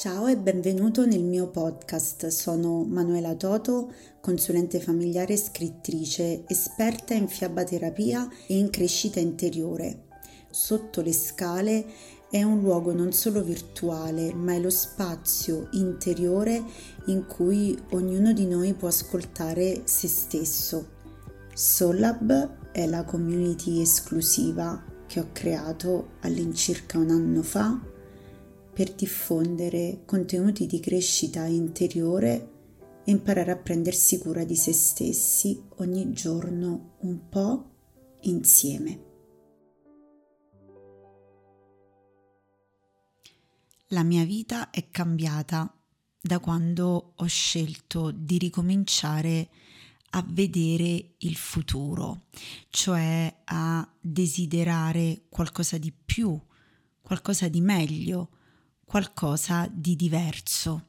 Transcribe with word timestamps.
Ciao 0.00 0.28
e 0.28 0.38
benvenuto 0.38 1.04
nel 1.04 1.22
mio 1.22 1.48
podcast. 1.48 2.28
Sono 2.28 2.84
Manuela 2.84 3.34
Toto, 3.34 3.92
consulente 4.22 4.80
familiare 4.80 5.34
e 5.34 5.36
scrittrice, 5.36 6.44
esperta 6.46 7.12
in 7.12 7.28
fiabaterapia 7.28 8.26
e 8.46 8.56
in 8.56 8.70
crescita 8.70 9.20
interiore. 9.20 10.04
Sotto 10.48 11.02
le 11.02 11.12
scale 11.12 11.84
è 12.30 12.42
un 12.42 12.60
luogo 12.60 12.94
non 12.94 13.12
solo 13.12 13.42
virtuale, 13.42 14.32
ma 14.32 14.54
è 14.54 14.58
lo 14.58 14.70
spazio 14.70 15.68
interiore 15.72 16.64
in 17.08 17.26
cui 17.26 17.78
ognuno 17.90 18.32
di 18.32 18.46
noi 18.46 18.72
può 18.72 18.88
ascoltare 18.88 19.82
se 19.84 20.08
stesso. 20.08 20.88
Solab 21.52 22.72
è 22.72 22.86
la 22.86 23.04
community 23.04 23.82
esclusiva 23.82 24.82
che 25.06 25.20
ho 25.20 25.28
creato 25.32 26.12
all'incirca 26.20 26.96
un 26.96 27.10
anno 27.10 27.42
fa 27.42 27.89
per 28.72 28.92
diffondere 28.94 30.02
contenuti 30.04 30.66
di 30.66 30.80
crescita 30.80 31.44
interiore 31.44 32.58
e 33.04 33.10
imparare 33.10 33.50
a 33.50 33.56
prendersi 33.56 34.18
cura 34.18 34.44
di 34.44 34.56
se 34.56 34.72
stessi 34.72 35.62
ogni 35.76 36.12
giorno 36.12 36.96
un 37.00 37.28
po' 37.28 37.70
insieme. 38.22 39.08
La 43.88 44.04
mia 44.04 44.24
vita 44.24 44.70
è 44.70 44.88
cambiata 44.90 45.74
da 46.20 46.38
quando 46.38 47.14
ho 47.16 47.26
scelto 47.26 48.12
di 48.12 48.38
ricominciare 48.38 49.48
a 50.10 50.24
vedere 50.28 51.14
il 51.18 51.36
futuro, 51.36 52.26
cioè 52.68 53.42
a 53.44 53.88
desiderare 54.00 55.22
qualcosa 55.28 55.78
di 55.78 55.92
più, 55.92 56.38
qualcosa 57.00 57.48
di 57.48 57.60
meglio, 57.60 58.30
qualcosa 58.90 59.70
di 59.72 59.94
diverso. 59.94 60.86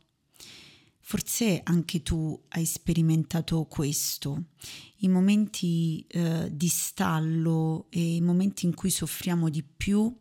Forse 1.02 1.62
anche 1.64 2.02
tu 2.02 2.36
hai 2.48 2.66
sperimentato 2.66 3.66
questo, 3.66 4.46
i 5.02 5.08
momenti 5.08 6.04
eh, 6.08 6.50
di 6.52 6.68
stallo 6.68 7.86
e 7.92 8.16
i 8.16 8.22
momenti 8.22 8.66
in 8.66 8.74
cui 8.74 8.90
soffriamo 8.90 9.50
di 9.50 9.62
più 9.62 10.12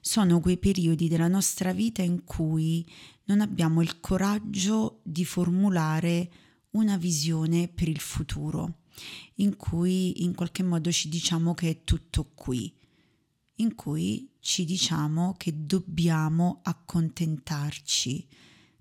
sono 0.00 0.40
quei 0.40 0.56
periodi 0.56 1.08
della 1.08 1.28
nostra 1.28 1.74
vita 1.74 2.00
in 2.00 2.24
cui 2.24 2.88
non 3.24 3.42
abbiamo 3.42 3.82
il 3.82 4.00
coraggio 4.00 5.00
di 5.02 5.26
formulare 5.26 6.30
una 6.70 6.96
visione 6.96 7.68
per 7.68 7.88
il 7.88 8.00
futuro, 8.00 8.78
in 9.34 9.56
cui 9.56 10.22
in 10.24 10.34
qualche 10.34 10.62
modo 10.62 10.90
ci 10.90 11.10
diciamo 11.10 11.52
che 11.52 11.68
è 11.68 11.84
tutto 11.84 12.30
qui, 12.34 12.74
in 13.56 13.74
cui 13.74 14.30
ci 14.40 14.64
diciamo 14.64 15.34
che 15.36 15.52
dobbiamo 15.54 16.60
accontentarci, 16.62 18.26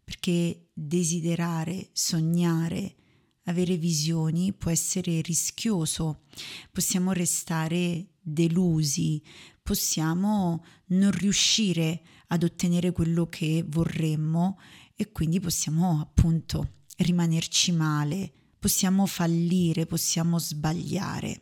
perché 0.04 0.70
desiderare, 0.74 1.90
sognare, 1.94 2.96
avere 3.44 3.78
visioni 3.78 4.54
può 4.54 4.72
essere 4.72 5.22
rischioso, 5.22 6.24
possiamo 6.72 7.12
restare 7.12 8.10
delusi, 8.20 9.22
possiamo 9.62 10.64
non 10.88 11.12
riuscire 11.12 12.02
ad 12.28 12.44
ottenere 12.44 12.92
quello 12.92 13.28
che 13.28 13.64
vorremmo 13.68 14.60
e 14.96 15.12
quindi 15.12 15.40
possiamo 15.40 16.00
appunto 16.00 16.84
rimanerci 16.98 17.72
male, 17.72 18.32
possiamo 18.58 19.06
fallire, 19.06 19.86
possiamo 19.86 20.40
sbagliare. 20.40 21.42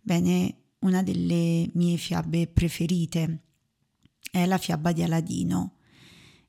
Bene, 0.00 0.63
una 0.84 1.02
delle 1.02 1.68
mie 1.74 1.96
fiabe 1.96 2.46
preferite 2.46 3.42
è 4.30 4.46
la 4.46 4.58
fiaba 4.58 4.92
di 4.92 5.02
Aladino 5.02 5.78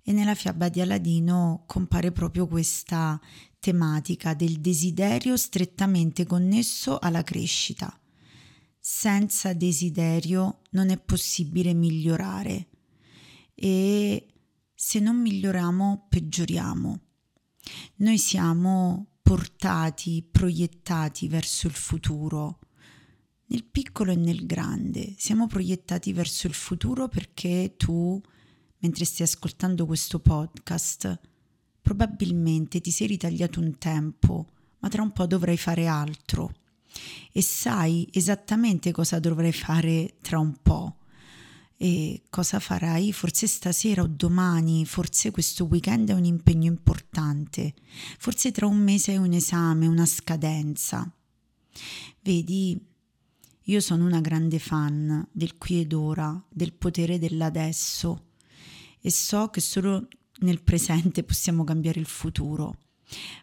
e 0.02 0.12
nella 0.12 0.36
fiaba 0.36 0.70
di 0.70 0.82
Aladino 0.82 1.64
compare 1.66 2.12
proprio 2.12 2.46
questa 2.48 3.20
tematica 3.60 4.34
del 4.34 4.60
desiderio 4.60 5.36
strettamente 5.38 6.26
connesso 6.26 7.00
alla 7.00 7.24
crescita. 7.24 7.98
Senza 8.80 9.54
desiderio 9.54 10.62
non 10.72 10.90
è 10.90 11.00
possibile 11.00 11.74
migliorare 11.74 12.68
e 13.56 14.28
se 14.76 15.00
non 15.00 15.20
miglioriamo 15.22 16.06
peggioriamo. 16.08 17.00
Noi 17.96 18.18
siamo 18.20 19.08
portati, 19.24 20.28
proiettati 20.30 21.28
verso 21.28 21.66
il 21.66 21.74
futuro 21.74 22.60
nel 23.48 23.64
piccolo 23.64 24.12
e 24.12 24.16
nel 24.16 24.46
grande. 24.46 25.14
Siamo 25.18 25.48
proiettati 25.48 26.14
verso 26.14 26.48
il 26.48 26.54
futuro 26.54 27.08
perché 27.08 27.76
tu, 27.78 28.22
mentre 28.80 29.06
stai 29.06 29.26
ascoltando 29.26 29.86
questo 29.86 30.20
podcast, 30.20 31.20
probabilmente 31.82 32.82
ti 32.82 32.92
sei 32.92 33.08
ritagliato 33.08 33.60
un 33.60 33.78
tempo, 33.78 34.50
ma 34.80 34.90
tra 34.90 35.02
un 35.02 35.12
po' 35.12 35.28
dovrai 35.28 35.58
fare 35.58 35.86
altro. 35.88 36.54
E 37.32 37.42
sai 37.42 38.08
esattamente 38.12 38.92
cosa 38.92 39.20
dovrai 39.20 39.52
fare 39.52 40.16
tra 40.22 40.40
un 40.40 40.56
po'. 40.62 40.98
E 41.78 42.24
cosa 42.30 42.60
farai 42.60 43.12
forse 43.12 43.48
stasera 43.48 44.02
o 44.02 44.08
domani, 44.08 44.86
forse 44.86 45.32
questo 45.32 45.66
weekend 45.66 46.10
è 46.10 46.14
un 46.14 46.24
impegno 46.24 46.68
importante, 46.68 47.74
forse 48.18 48.52
tra 48.52 48.66
un 48.66 48.78
mese 48.78 49.14
è 49.14 49.18
un 49.18 49.34
esame, 49.34 49.86
una 49.86 50.06
scadenza. 50.06 51.14
Vedi, 52.22 52.82
io 53.66 53.80
sono 53.80 54.06
una 54.06 54.22
grande 54.22 54.60
fan 54.60 55.28
del 55.32 55.58
qui 55.58 55.82
ed 55.82 55.94
ora, 55.94 56.44
del 56.50 56.74
potere 56.74 57.18
dell'adesso 57.18 58.28
e 59.02 59.10
so 59.10 59.50
che 59.50 59.62
solo 59.62 60.08
nel 60.40 60.62
presente 60.62 61.24
possiamo 61.24 61.64
cambiare 61.64 62.00
il 62.00 62.06
futuro, 62.06 62.78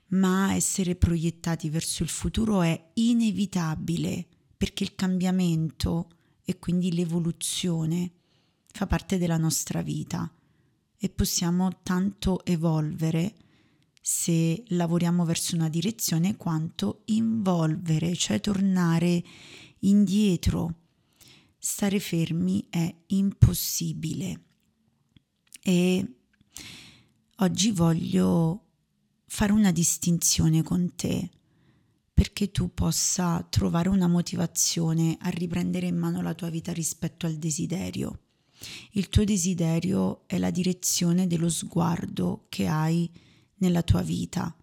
ma 0.09 0.55
essere 0.55 0.95
proiettati 0.95 1.71
verso 1.71 2.03
il 2.03 2.09
futuro 2.09 2.63
è 2.63 2.91
inevitabile 2.95 4.27
perché 4.57 4.85
il 4.85 4.95
cambiamento 4.95 6.09
e 6.45 6.59
quindi 6.59 6.93
l'evoluzione 6.93 8.13
fa 8.67 8.87
parte 8.87 9.19
della 9.19 9.39
nostra 9.39 9.83
vita 9.83 10.31
e 10.97 11.09
possiamo 11.09 11.81
tanto 11.83 12.45
evolvere 12.45 13.35
se 14.01 14.63
lavoriamo 14.69 15.25
verso 15.25 15.55
una 15.55 15.69
direzione 15.69 16.37
quanto 16.37 17.03
involvere, 17.07 18.15
cioè 18.15 18.41
tornare 18.41 19.23
indietro. 19.83 20.81
Stare 21.59 22.01
fermi 22.01 22.67
è 22.69 22.95
impossibile. 23.09 24.41
E 25.63 26.17
oggi 27.37 27.71
voglio 27.71 28.67
fare 29.27 29.53
una 29.53 29.71
distinzione 29.71 30.63
con 30.63 30.95
te 30.95 31.31
perché 32.13 32.51
tu 32.51 32.73
possa 32.75 33.45
trovare 33.49 33.89
una 33.89 34.07
motivazione 34.07 35.17
a 35.21 35.29
riprendere 35.31 35.87
in 35.87 35.97
mano 35.97 36.21
la 36.21 36.35
tua 36.35 36.51
vita 36.51 36.73
rispetto 36.73 37.27
al 37.27 37.37
desiderio. 37.37 38.21
Il 38.93 39.09
tuo 39.09 39.25
desiderio 39.25 40.27
è 40.27 40.39
la 40.39 40.51
direzione 40.51 41.27
dello 41.27 41.49
sguardo 41.49 42.47
che 42.49 42.67
hai 42.67 43.11
nella 43.57 43.83
tua 43.83 44.03
vita. 44.03 44.55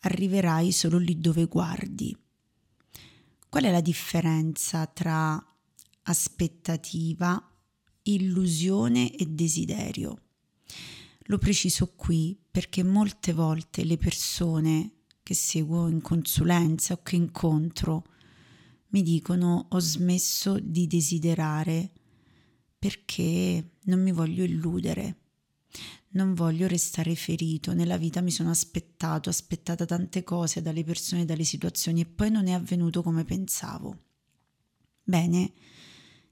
Arriverai 0.00 0.72
solo 0.72 0.98
lì 0.98 1.18
dove 1.18 1.44
guardi. 1.46 2.16
Qual 3.50 3.64
è 3.64 3.70
la 3.72 3.80
differenza 3.80 4.86
tra 4.86 5.44
aspettativa, 6.02 7.52
illusione 8.02 9.12
e 9.16 9.26
desiderio? 9.26 10.20
Lo 11.22 11.36
preciso 11.38 11.92
qui 11.96 12.38
perché 12.48 12.84
molte 12.84 13.32
volte 13.32 13.82
le 13.82 13.96
persone 13.96 14.98
che 15.24 15.34
seguo 15.34 15.88
in 15.88 16.00
consulenza 16.00 16.94
o 16.94 17.02
che 17.02 17.16
incontro 17.16 18.04
mi 18.90 19.02
dicono 19.02 19.66
ho 19.68 19.80
smesso 19.80 20.60
di 20.60 20.86
desiderare 20.86 21.90
perché 22.78 23.78
non 23.86 24.00
mi 24.00 24.12
voglio 24.12 24.44
illudere, 24.44 25.29
non 26.12 26.34
voglio 26.34 26.66
restare 26.66 27.14
ferito. 27.14 27.72
Nella 27.72 27.96
vita 27.96 28.20
mi 28.20 28.30
sono 28.30 28.50
aspettato, 28.50 29.28
aspettata 29.28 29.84
tante 29.84 30.24
cose 30.24 30.62
dalle 30.62 30.84
persone, 30.84 31.24
dalle 31.24 31.44
situazioni 31.44 32.00
e 32.00 32.06
poi 32.06 32.30
non 32.30 32.46
è 32.46 32.52
avvenuto 32.52 33.02
come 33.02 33.24
pensavo. 33.24 33.98
Bene, 35.02 35.52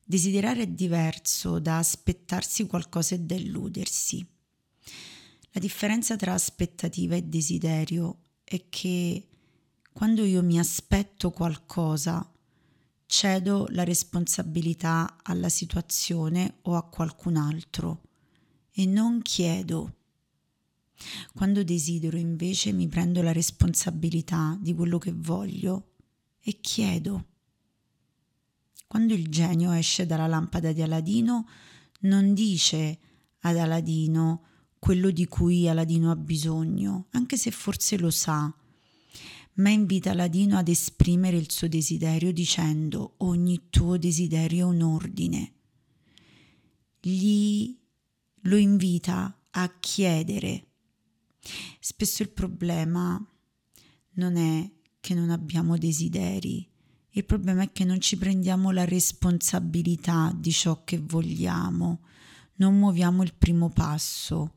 desiderare 0.02 0.62
è 0.62 0.66
diverso 0.66 1.58
da 1.58 1.78
aspettarsi 1.78 2.66
qualcosa 2.66 3.14
e 3.14 3.20
da 3.20 3.34
illudersi. 3.34 4.26
La 5.52 5.60
differenza 5.60 6.16
tra 6.16 6.34
aspettativa 6.34 7.14
e 7.14 7.22
desiderio 7.22 8.22
è 8.44 8.68
che 8.68 9.28
quando 9.92 10.24
io 10.24 10.42
mi 10.42 10.58
aspetto 10.58 11.30
qualcosa, 11.30 12.30
cedo 13.06 13.66
la 13.70 13.84
responsabilità 13.84 15.16
alla 15.22 15.48
situazione 15.48 16.58
o 16.62 16.76
a 16.76 16.84
qualcun 16.84 17.36
altro 17.36 18.07
e 18.78 18.86
non 18.86 19.22
chiedo. 19.22 19.96
Quando 21.34 21.64
desidero 21.64 22.16
invece 22.16 22.72
mi 22.72 22.86
prendo 22.86 23.22
la 23.22 23.32
responsabilità 23.32 24.56
di 24.60 24.72
quello 24.72 24.98
che 24.98 25.12
voglio 25.12 25.94
e 26.40 26.60
chiedo. 26.60 27.26
Quando 28.86 29.14
il 29.14 29.28
genio 29.28 29.72
esce 29.72 30.06
dalla 30.06 30.28
lampada 30.28 30.70
di 30.70 30.80
Aladino 30.80 31.48
non 32.02 32.34
dice 32.34 33.00
ad 33.40 33.56
Aladino 33.56 34.44
quello 34.78 35.10
di 35.10 35.26
cui 35.26 35.68
Aladino 35.68 36.12
ha 36.12 36.16
bisogno, 36.16 37.06
anche 37.10 37.36
se 37.36 37.50
forse 37.50 37.98
lo 37.98 38.10
sa, 38.10 38.54
ma 39.54 39.70
invita 39.70 40.12
Aladino 40.12 40.56
ad 40.56 40.68
esprimere 40.68 41.36
il 41.36 41.50
suo 41.50 41.66
desiderio 41.66 42.32
dicendo 42.32 43.14
ogni 43.18 43.70
tuo 43.70 43.98
desiderio 43.98 44.68
è 44.68 44.70
un 44.70 44.82
ordine. 44.82 45.52
Gli 47.00 47.77
lo 48.48 48.56
invita 48.56 49.38
a 49.50 49.78
chiedere. 49.78 50.64
Spesso 51.78 52.22
il 52.22 52.30
problema 52.30 53.22
non 54.14 54.36
è 54.36 54.70
che 55.00 55.14
non 55.14 55.30
abbiamo 55.30 55.78
desideri, 55.78 56.66
il 57.10 57.24
problema 57.24 57.62
è 57.62 57.72
che 57.72 57.84
non 57.84 58.00
ci 58.00 58.16
prendiamo 58.16 58.70
la 58.70 58.84
responsabilità 58.84 60.32
di 60.34 60.52
ciò 60.52 60.84
che 60.84 60.98
vogliamo, 60.98 62.00
non 62.56 62.78
muoviamo 62.78 63.22
il 63.22 63.34
primo 63.34 63.70
passo. 63.70 64.54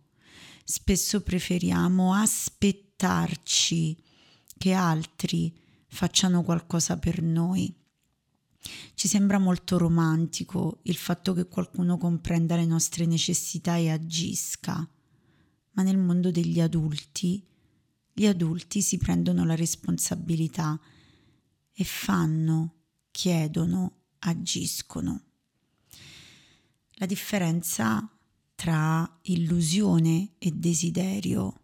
Spesso 0.64 1.22
preferiamo 1.22 2.14
aspettarci 2.14 3.98
che 4.58 4.74
altri 4.74 5.54
facciano 5.88 6.44
qualcosa 6.44 6.98
per 6.98 7.22
noi. 7.22 7.74
Ci 8.94 9.08
sembra 9.08 9.40
molto 9.40 9.78
romantico 9.78 10.80
il 10.84 10.96
fatto 10.96 11.34
che 11.34 11.48
qualcuno 11.48 11.98
comprenda 11.98 12.56
le 12.56 12.66
nostre 12.66 13.06
necessità 13.06 13.75
e 13.78 13.90
agisca, 13.90 14.88
ma 15.72 15.84
nel 15.84 15.98
mondo 15.98 16.31
degli 16.31 16.62
adulti, 16.62 17.44
gli 18.13 18.25
adulti 18.25 18.81
si 18.81 18.98
prendono 18.98 19.46
la 19.46 19.56
responsabilità 19.56 20.80
e 21.74 21.84
fanno, 21.84 22.75
chiedono, 23.10 24.02
agiscono. 24.19 25.24
La 26.94 27.06
differenza 27.08 28.08
tra 28.54 29.19
illusione 29.24 30.34
e 30.38 30.52
desiderio 30.52 31.62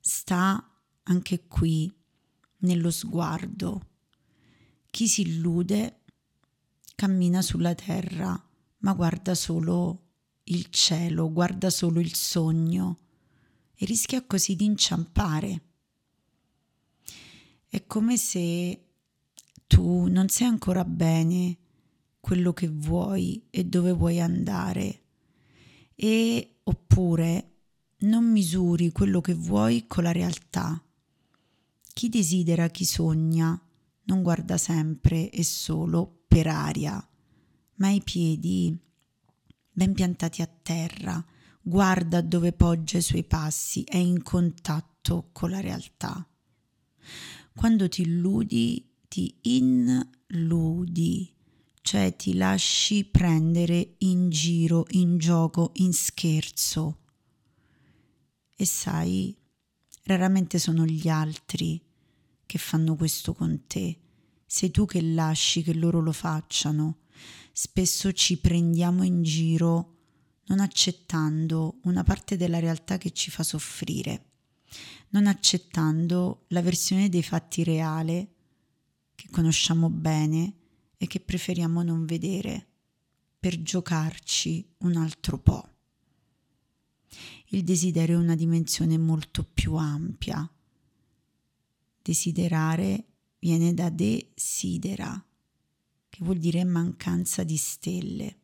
sta 0.00 0.66
anche 1.02 1.46
qui 1.46 1.92
nello 2.58 2.90
sguardo. 2.90 3.88
Chi 4.88 5.08
si 5.08 5.22
illude 5.22 5.95
cammina 6.96 7.42
sulla 7.42 7.74
terra, 7.74 8.42
ma 8.78 8.92
guarda 8.94 9.34
solo 9.34 10.02
il 10.44 10.66
cielo, 10.70 11.30
guarda 11.30 11.70
solo 11.70 12.00
il 12.00 12.14
sogno 12.14 12.98
e 13.74 13.84
rischia 13.84 14.24
così 14.24 14.56
di 14.56 14.64
inciampare. 14.64 15.62
È 17.68 17.86
come 17.86 18.16
se 18.16 18.84
tu 19.66 20.06
non 20.06 20.28
sai 20.28 20.48
ancora 20.48 20.84
bene 20.84 21.58
quello 22.18 22.52
che 22.52 22.68
vuoi 22.68 23.46
e 23.50 23.64
dove 23.64 23.92
vuoi 23.92 24.20
andare 24.20 25.02
e 25.94 26.56
oppure 26.62 27.50
non 27.98 28.30
misuri 28.30 28.90
quello 28.90 29.20
che 29.20 29.34
vuoi 29.34 29.86
con 29.86 30.04
la 30.04 30.12
realtà. 30.12 30.82
Chi 31.92 32.08
desidera, 32.08 32.68
chi 32.68 32.84
sogna, 32.84 33.60
non 34.04 34.22
guarda 34.22 34.56
sempre 34.56 35.30
e 35.30 35.42
solo 35.44 36.24
per 36.26 36.46
aria, 36.46 37.06
ma 37.76 37.90
i 37.90 38.02
piedi 38.02 38.76
ben 39.70 39.92
piantati 39.92 40.42
a 40.42 40.46
terra, 40.46 41.24
guarda 41.60 42.20
dove 42.20 42.52
poggia 42.52 42.98
i 42.98 43.02
suoi 43.02 43.24
passi, 43.24 43.82
è 43.84 43.96
in 43.96 44.22
contatto 44.22 45.28
con 45.32 45.50
la 45.50 45.60
realtà. 45.60 46.26
Quando 47.54 47.88
ti 47.88 48.02
illudi 48.02 48.88
ti 49.08 49.34
inludi, 49.42 51.32
cioè 51.80 52.16
ti 52.16 52.34
lasci 52.34 53.04
prendere 53.04 53.94
in 53.98 54.28
giro, 54.30 54.86
in 54.90 55.18
gioco, 55.18 55.72
in 55.74 55.92
scherzo. 55.92 57.00
E 58.56 58.64
sai, 58.64 59.36
raramente 60.04 60.58
sono 60.58 60.84
gli 60.84 61.08
altri 61.08 61.80
che 62.44 62.58
fanno 62.58 62.96
questo 62.96 63.34
con 63.34 63.66
te, 63.66 63.98
sei 64.46 64.70
tu 64.70 64.86
che 64.86 65.02
lasci 65.02 65.62
che 65.62 65.74
loro 65.74 66.00
lo 66.00 66.12
facciano. 66.12 66.98
Spesso 67.52 68.12
ci 68.12 68.38
prendiamo 68.38 69.02
in 69.02 69.22
giro 69.22 69.94
non 70.46 70.60
accettando 70.60 71.78
una 71.82 72.04
parte 72.04 72.36
della 72.36 72.58
realtà 72.58 72.98
che 72.98 73.10
ci 73.10 73.30
fa 73.30 73.42
soffrire, 73.42 74.24
non 75.08 75.26
accettando 75.26 76.44
la 76.48 76.62
versione 76.62 77.08
dei 77.08 77.22
fatti 77.22 77.64
reale 77.64 78.34
che 79.14 79.28
conosciamo 79.30 79.90
bene 79.90 80.54
e 80.96 81.06
che 81.06 81.20
preferiamo 81.20 81.82
non 81.82 82.04
vedere 82.04 82.66
per 83.38 83.60
giocarci 83.62 84.74
un 84.78 84.96
altro 84.96 85.38
po'. 85.38 85.68
Il 87.50 87.64
desiderio 87.64 88.18
è 88.18 88.22
una 88.22 88.34
dimensione 88.34 88.98
molto 88.98 89.44
più 89.44 89.74
ampia. 89.74 90.48
Desiderare 92.02 93.04
viene 93.38 93.74
da 93.74 93.90
desidera, 93.90 95.24
che 96.08 96.24
vuol 96.24 96.38
dire 96.38 96.64
mancanza 96.64 97.44
di 97.44 97.56
stelle. 97.56 98.40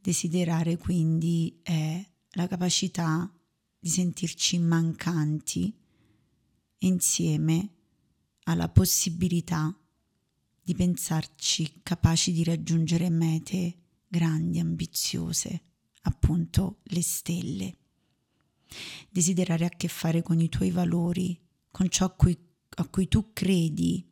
Desiderare 0.00 0.76
quindi 0.76 1.60
è 1.62 2.04
la 2.32 2.46
capacità 2.46 3.30
di 3.78 3.88
sentirci 3.88 4.58
mancanti 4.58 5.74
insieme 6.78 7.74
alla 8.44 8.68
possibilità 8.68 9.74
di 10.62 10.74
pensarci 10.74 11.80
capaci 11.82 12.32
di 12.32 12.44
raggiungere 12.44 13.10
mete 13.10 13.76
grandi, 14.06 14.58
ambiziose, 14.58 15.62
appunto 16.02 16.80
le 16.84 17.02
stelle. 17.02 17.76
Desiderare 19.08 19.64
a 19.64 19.68
che 19.68 19.88
fare 19.88 20.22
con 20.22 20.40
i 20.40 20.48
tuoi 20.48 20.70
valori, 20.70 21.38
con 21.70 21.88
ciò 21.88 22.06
a 22.06 22.10
cui, 22.10 22.38
a 22.80 22.88
cui 22.88 23.08
tu 23.08 23.32
credi 23.32 24.06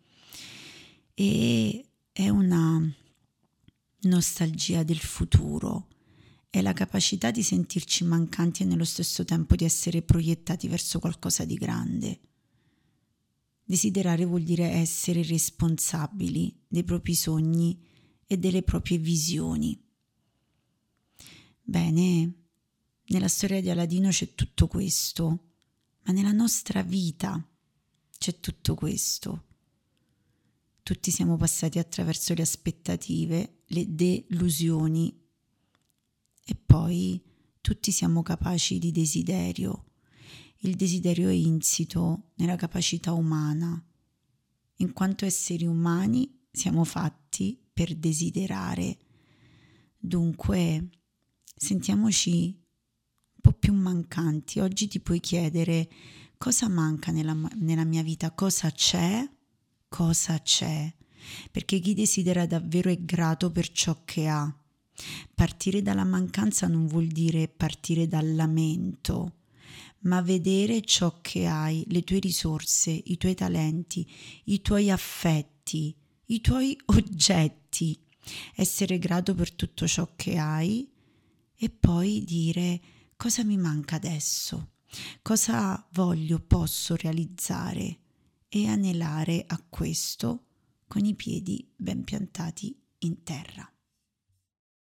e 1.15 1.85
è 2.13 2.29
una 2.29 2.81
nostalgia 4.01 4.83
del 4.83 4.99
futuro, 4.99 5.89
è 6.51 6.63
la 6.63 6.73
capacità 6.73 7.31
di 7.31 7.43
sentirci 7.43 8.05
mancanti 8.05 8.63
e 8.63 8.67
nello 8.67 8.85
stesso 8.85 9.25
tempo 9.25 9.57
di 9.57 9.65
essere 9.65 10.03
proiettati 10.03 10.69
verso 10.69 10.99
qualcosa 10.99 11.45
di 11.45 11.55
grande. 11.57 12.21
Desiderare 13.65 14.25
vuol 14.25 14.43
dire 14.43 14.71
essere 14.71 15.23
responsabili 15.23 16.57
dei 16.67 16.85
propri 16.85 17.15
sogni 17.15 17.79
e 18.27 18.39
delle 18.39 18.63
proprie 18.63 18.99
visioni. 18.99 19.79
Bene, 21.63 22.33
nella 23.07 23.29
storia 23.29 23.61
di 23.61 23.69
Aladino 23.69 24.09
c'è 24.09 24.35
tutto 24.35 24.69
questo, 24.69 25.53
ma 26.05 26.13
nella 26.13 26.33
nostra 26.33 26.83
vita 26.83 27.47
c'è 28.19 28.41
tutto 28.41 28.75
questo. 28.75 29.45
Tutti 30.83 31.11
siamo 31.11 31.37
passati 31.37 31.79
attraverso 31.79 32.35
le 32.35 32.43
aspettative, 32.43 33.63
le 33.67 33.95
delusioni 33.95 35.15
e 36.45 36.55
poi 36.55 37.23
tutti 37.61 37.93
siamo 37.93 38.23
capaci 38.23 38.79
di 38.79 38.91
desiderio 38.91 39.89
il 40.63 40.75
desiderio 40.75 41.29
è 41.29 41.33
insito 41.33 42.31
nella 42.37 42.57
capacità 42.57 43.13
umana. 43.13 43.81
In 44.81 44.93
quanto 44.93 45.25
esseri 45.25 45.67
umani 45.67 46.47
siamo 46.51 46.83
fatti 46.83 47.57
per 47.73 47.95
desiderare. 47.95 48.99
Dunque, 49.97 50.89
sentiamoci 51.55 52.47
un 52.47 53.41
po' 53.41 53.53
più 53.53 53.73
mancanti. 53.73 54.59
Oggi 54.59 54.89
ti 54.89 54.99
puoi 54.99 55.21
chiedere 55.21 55.89
cosa 56.39 56.69
manca 56.69 57.11
nella, 57.11 57.37
nella 57.57 57.85
mia 57.85 58.03
vita, 58.03 58.31
cosa 58.31 58.71
c'è, 58.71 59.29
cosa 59.89 60.41
c'è. 60.41 60.91
Perché 61.51 61.81
chi 61.81 61.93
desidera 61.93 62.47
davvero 62.47 62.89
è 62.89 62.99
grato 63.01 63.51
per 63.51 63.71
ciò 63.71 64.03
che 64.05 64.29
ha. 64.29 64.51
Partire 65.35 65.83
dalla 65.83 66.05
mancanza 66.05 66.67
non 66.69 66.87
vuol 66.87 67.09
dire 67.09 67.49
partire 67.49 68.09
dal 68.09 68.35
lamento, 68.35 69.35
ma 70.01 70.23
vedere 70.23 70.81
ciò 70.83 71.21
che 71.21 71.47
hai, 71.47 71.85
le 71.89 72.03
tue 72.03 72.19
risorse, 72.19 72.91
i 72.91 73.17
tuoi 73.17 73.35
talenti, 73.35 74.09
i 74.45 74.63
tuoi 74.63 74.91
affetti, 74.91 75.95
i 76.27 76.41
tuoi 76.41 76.79
oggetti, 76.87 77.99
essere 78.55 78.99
grato 78.99 79.35
per 79.35 79.53
tutto 79.53 79.87
ciò 79.87 80.13
che 80.17 80.39
hai 80.39 80.89
e 81.55 81.71
poi 81.71 82.23
dire 82.25 82.81
cosa 83.17 83.45
mi 83.45 83.57
manca 83.57 83.97
adesso, 83.97 84.71
cosa 85.23 85.87
voglio, 85.93 86.41
posso 86.41 86.97
realizzare 86.97 88.01
e 88.49 88.67
anelare 88.67 89.45
a 89.47 89.63
questo 89.69 90.45
con 90.87 91.05
i 91.05 91.15
piedi 91.15 91.71
ben 91.77 92.05
piantati 92.05 92.77
in 92.99 93.23
terra. 93.23 93.71